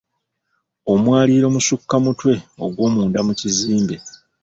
Omwaliiro 0.93 1.47
musukka 1.55 1.95
mutwe 2.05 2.33
ogw'omunda 2.65 3.19
mu 3.27 3.33
kizimbe. 3.39 3.95